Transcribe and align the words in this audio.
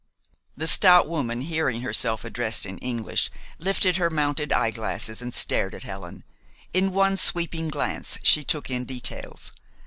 The 0.57 0.65
stout 0.65 1.07
woman, 1.07 1.41
hearing 1.41 1.81
herself 1.81 2.25
addressed 2.25 2.65
in 2.65 2.79
English, 2.79 3.29
lifted 3.59 3.97
her 3.97 4.09
mounted 4.09 4.51
eyeglasses 4.51 5.21
and 5.21 5.31
stared 5.31 5.75
at 5.75 5.83
Helen. 5.83 6.23
In 6.73 6.91
one 6.91 7.17
sweeping 7.17 7.67
glance 7.67 8.17
she 8.23 8.43
took 8.43 8.71
in 8.71 8.85
details. 8.85 9.51